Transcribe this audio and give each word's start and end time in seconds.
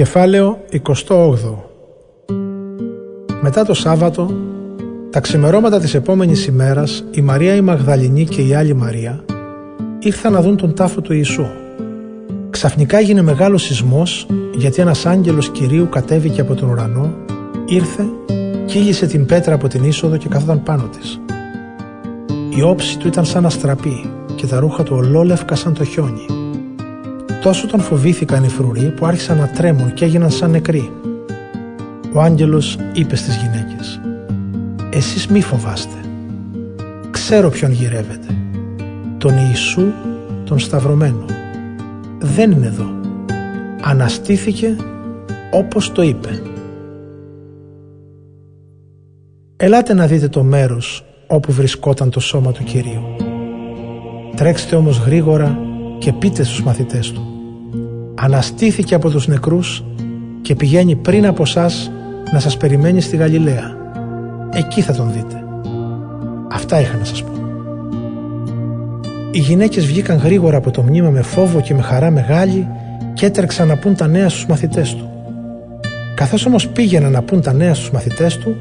Κεφάλαιο 0.00 0.58
28 1.08 1.36
Μετά 3.40 3.64
το 3.64 3.74
Σάββατο, 3.74 4.30
τα 5.10 5.20
ξημερώματα 5.20 5.80
της 5.80 5.94
επόμενης 5.94 6.46
ημέρας, 6.46 7.04
η 7.10 7.20
Μαρία 7.20 7.54
η 7.54 7.60
Μαγδαληνή 7.60 8.24
και 8.24 8.42
η 8.42 8.54
άλλη 8.54 8.74
Μαρία 8.74 9.24
ήρθαν 9.98 10.32
να 10.32 10.40
δουν 10.40 10.56
τον 10.56 10.74
τάφο 10.74 11.00
του 11.00 11.12
Ιησού. 11.12 11.46
Ξαφνικά 12.50 12.98
έγινε 12.98 13.22
μεγάλος 13.22 13.62
σεισμός 13.62 14.26
γιατί 14.54 14.80
ένας 14.80 15.06
άγγελος 15.06 15.48
Κυρίου 15.48 15.88
κατέβηκε 15.88 16.40
από 16.40 16.54
τον 16.54 16.70
ουρανό, 16.70 17.14
ήρθε, 17.66 18.04
κύλησε 18.66 19.06
την 19.06 19.26
πέτρα 19.26 19.54
από 19.54 19.68
την 19.68 19.84
είσοδο 19.84 20.16
και 20.16 20.28
καθόταν 20.28 20.62
πάνω 20.62 20.88
της. 20.98 21.20
Η 22.56 22.62
όψη 22.62 22.98
του 22.98 23.06
ήταν 23.06 23.24
σαν 23.24 23.46
αστραπή 23.46 24.10
και 24.34 24.46
τα 24.46 24.58
ρούχα 24.58 24.82
του 24.82 24.96
ολόλευκα 24.96 25.54
σαν 25.54 25.74
το 25.74 25.84
χιόνι. 25.84 26.39
Τόσο 27.40 27.66
τον 27.66 27.80
φοβήθηκαν 27.80 28.44
οι 28.44 28.48
φρουροί 28.48 28.90
που 28.90 29.06
άρχισαν 29.06 29.36
να 29.36 29.48
τρέμουν 29.48 29.94
και 29.94 30.04
έγιναν 30.04 30.30
σαν 30.30 30.50
νεκροί. 30.50 30.90
Ο 32.12 32.20
άγγελος 32.20 32.76
είπε 32.92 33.16
στις 33.16 33.36
γυναίκες 33.36 34.00
«Εσείς 34.90 35.26
μη 35.26 35.42
φοβάστε. 35.42 35.96
Ξέρω 37.10 37.48
ποιον 37.48 37.72
γυρεύετε. 37.72 38.26
Τον 39.18 39.36
Ιησού 39.36 39.86
τον 40.44 40.58
Σταυρωμένο. 40.58 41.24
Δεν 42.18 42.50
είναι 42.50 42.66
εδώ. 42.66 42.90
Αναστήθηκε 43.82 44.76
όπως 45.50 45.92
το 45.92 46.02
είπε. 46.02 46.42
Ελάτε 49.56 49.94
να 49.94 50.06
δείτε 50.06 50.28
το 50.28 50.42
μέρος 50.42 51.04
όπου 51.26 51.52
βρισκόταν 51.52 52.10
το 52.10 52.20
σώμα 52.20 52.52
του 52.52 52.64
Κυρίου. 52.64 53.02
Τρέξτε 54.36 54.76
όμως 54.76 54.98
γρήγορα 54.98 55.58
και 56.00 56.12
πείτε 56.12 56.42
στους 56.42 56.62
μαθητές 56.62 57.12
του 57.12 57.30
αναστήθηκε 58.22 58.94
από 58.94 59.10
τους 59.10 59.28
νεκρούς 59.28 59.84
και 60.42 60.54
πηγαίνει 60.54 60.96
πριν 60.96 61.26
από 61.26 61.44
σας 61.44 61.90
να 62.32 62.40
σας 62.40 62.56
περιμένει 62.56 63.00
στη 63.00 63.16
Γαλιλαία. 63.16 63.76
Εκεί 64.52 64.80
θα 64.80 64.94
τον 64.94 65.12
δείτε. 65.12 65.44
Αυτά 66.52 66.80
είχα 66.80 66.96
να 66.96 67.04
σας 67.04 67.22
πω. 67.22 67.32
Οι 69.30 69.38
γυναίκες 69.38 69.86
βγήκαν 69.86 70.18
γρήγορα 70.18 70.56
από 70.56 70.70
το 70.70 70.82
μνήμα 70.82 71.10
με 71.10 71.22
φόβο 71.22 71.60
και 71.60 71.74
με 71.74 71.82
χαρά 71.82 72.10
μεγάλη 72.10 72.68
και 73.14 73.26
έτρεξαν 73.26 73.68
να 73.68 73.76
πούν 73.76 73.96
τα 73.96 74.06
νέα 74.06 74.28
στους 74.28 74.46
μαθητές 74.46 74.94
του. 74.94 75.10
Καθώς 76.14 76.46
όμως 76.46 76.68
πήγαιναν 76.68 77.12
να 77.12 77.22
πούν 77.22 77.40
τα 77.40 77.52
νέα 77.52 77.74
στους 77.74 77.90
μαθητές 77.90 78.36
του, 78.36 78.56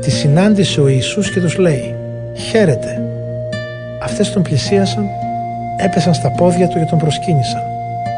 τη 0.00 0.10
συνάντησε 0.10 0.80
ο 0.80 0.88
Ιησούς 0.88 1.30
και 1.30 1.40
τους 1.40 1.58
λέει 1.58 1.94
«Χαίρετε». 2.34 3.02
Αυτές 4.02 4.32
τον 4.32 4.42
πλησίασαν, 4.42 5.04
έπεσαν 5.78 6.14
στα 6.14 6.30
πόδια 6.30 6.68
του 6.68 6.78
και 6.78 6.84
τον 6.84 6.98
προσκύνησαν. 6.98 7.62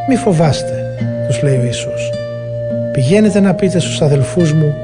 «Μη 0.09 0.17
φοβάστε, 0.17 0.97
τους 1.27 1.43
λέει 1.43 1.57
ο 1.57 1.65
Ιησούς. 1.65 2.11
Πηγαίνετε 2.93 3.41
να 3.41 3.55
πείτε 3.55 3.79
στους 3.79 4.03
αδελφούς 4.03 4.53
μου 4.53 4.75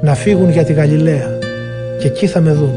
να 0.00 0.14
φύγουν 0.14 0.50
για 0.50 0.64
τη 0.64 0.72
Γαλιλαία 0.72 1.38
και 2.00 2.06
εκεί 2.06 2.26
θα 2.26 2.40
με 2.40 2.52
δουν. 2.52 2.74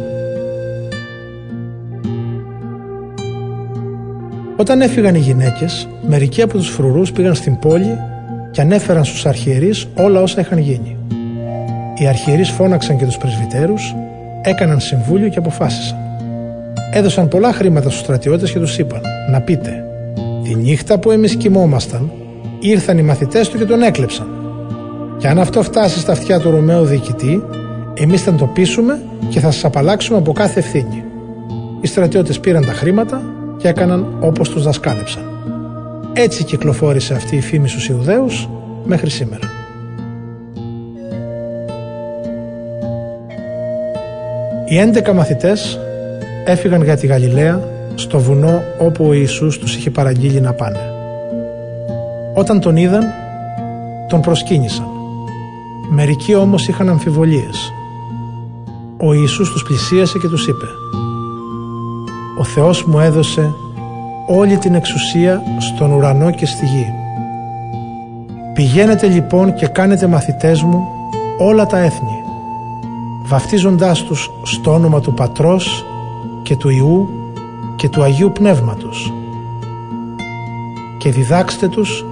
Όταν 4.56 4.82
έφυγαν 4.82 5.16
οι 5.16 5.20
γυναίκες, 5.20 5.88
μερικοί 6.08 6.42
από 6.42 6.58
τους 6.58 6.70
φρουρούς 6.70 7.12
πήγαν 7.12 7.36
στην 7.36 7.60
πόλη 7.60 7.98
και 8.52 8.62
ανέφεραν 8.62 9.06
στους 9.06 9.26
αρχιερείς 9.26 9.88
όλα 9.96 10.22
όσα 10.22 10.42
είχαν 10.42 10.58
γίνει. 10.58 10.98
Οι 11.98 12.08
αρχιερείς 12.08 12.50
φώναξαν 12.50 12.98
και 12.98 13.06
τους 13.06 13.18
πρεσβυτέρους, 13.18 13.96
έκαναν 14.42 14.80
συμβούλιο 14.80 15.28
και 15.28 15.40
αποφάσισαν. 15.40 16.09
Έδωσαν 16.92 17.28
πολλά 17.28 17.54
χρήματα 17.54 17.90
στους 17.90 18.02
στρατιώτες 18.02 18.52
και 18.52 18.60
τους 18.60 18.78
είπαν 18.78 19.02
να 19.32 19.42
πείτε 19.42 19.84
«Τη 20.44 20.56
νύχτα 20.56 21.00
που 21.00 21.12
εμείς 21.12 21.36
κοιμόμασταν, 21.36 22.12
ήρθαν 22.60 22.98
οι 22.98 23.02
μαθητές 23.02 23.50
του 23.50 23.58
και 23.58 23.66
τον 23.66 23.82
έκλεψαν. 23.82 24.28
Και 25.18 25.28
αν 25.28 25.40
αυτό 25.40 25.64
φτάσει 25.64 26.00
στα 26.00 26.12
αυτιά 26.12 26.40
του 26.40 26.50
Ρωμαίου 26.50 26.84
διοικητή, 26.84 27.44
εμείς 27.94 28.22
θα 28.22 28.34
το 28.34 28.46
πείσουμε 28.46 29.02
και 29.30 29.40
θα 29.40 29.52
σας 29.52 29.66
απαλλάξουμε 29.66 30.18
από 30.18 30.32
κάθε 30.32 30.60
ευθύνη. 30.60 31.04
Οι 31.82 31.88
στρατιώτες 31.88 32.40
πήραν 32.40 32.66
τα 32.66 32.72
χρήματα 32.72 33.22
και 33.58 33.68
έκαναν 33.68 34.18
όπως 34.20 34.50
τους 34.50 34.64
δασκάλεψαν. 34.64 35.24
Έτσι 36.14 36.44
κυκλοφόρησε 36.44 37.14
αυτή 37.14 37.36
η 37.36 37.42
φήμη 37.42 37.68
στους 37.68 37.88
Ιουδαίους 37.88 38.50
μέχρι 38.86 39.10
σήμερα. 39.10 39.48
Οι 44.66 44.78
11 44.78 45.14
μαθητές 45.14 45.80
έφυγαν 46.46 46.84
για 46.84 46.98
τη 46.98 47.08
Γαλιλαία 47.08 47.60
στο 47.96 48.20
βουνό 48.20 48.62
όπου 48.80 49.06
ο 49.06 49.14
Ιησούς 49.14 49.58
τους 49.58 49.76
είχε 49.76 49.90
παραγγείλει 49.90 50.42
να 50.42 50.54
πάνε. 50.54 50.94
Όταν 52.34 52.60
τον 52.60 52.78
είδαν, 52.78 53.04
τον 54.10 54.22
προσκύνησαν. 54.22 54.88
Μερικοί 55.90 56.36
όμως 56.36 56.68
είχαν 56.68 56.90
αμφιβολίες. 56.90 57.74
Ο 58.98 59.14
Ιησούς 59.14 59.52
τους 59.52 59.64
πλησίασε 59.64 60.18
και 60.18 60.28
τους 60.28 60.48
είπε 60.48 60.66
«Ο 62.40 62.44
Θεός 62.44 62.84
μου 62.84 63.00
έδωσε 63.00 63.54
όλη 64.28 64.58
την 64.58 64.76
εξουσία 64.76 65.42
στον 65.60 65.92
ουρανό 65.92 66.32
και 66.32 66.46
στη 66.46 66.66
γη. 66.66 66.86
Πηγαίνετε 68.54 69.08
λοιπόν 69.08 69.54
και 69.54 69.68
κάνετε 69.68 70.08
μαθητές 70.08 70.62
μου 70.62 70.84
όλα 71.38 71.66
τα 71.66 71.78
έθνη, 71.78 72.24
βαφτίζοντάς 73.26 74.04
τους 74.04 74.32
στο 74.44 74.74
όνομα 74.74 75.00
του 75.00 75.14
Πατρός 75.14 75.86
και 76.50 76.56
του 76.56 76.70
Ιού 76.70 77.10
και 77.76 77.90
του 77.90 78.04
Αγίου 78.04 78.32
Πνεύματος 78.32 79.14
και 80.98 81.12
διδάξτε 81.12 81.68
τους 81.68 82.06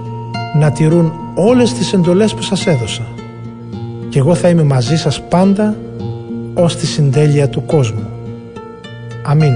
να 0.54 0.70
τηρούν 0.70 1.12
όλες 1.34 1.72
τις 1.72 1.92
εντολές 1.92 2.34
που 2.34 2.42
σας 2.42 2.66
έδωσα 2.66 3.06
και 4.08 4.18
εγώ 4.18 4.34
θα 4.34 4.48
είμαι 4.48 4.62
μαζί 4.62 4.96
σας 4.96 5.22
πάντα 5.28 5.76
ως 6.54 6.76
τη 6.76 6.86
συντέλεια 6.86 7.48
του 7.48 7.64
κόσμου. 7.64 8.08
Αμήν. 9.22 9.54